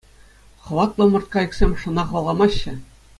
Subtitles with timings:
[0.67, 2.73] Хӑватлӑ ӑмӑрткайӑксем шӑна хӑваламаҫҫӗ.